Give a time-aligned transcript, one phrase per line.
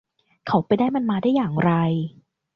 [0.47, 1.71] เขาไปได้มันมาได้อย่างไร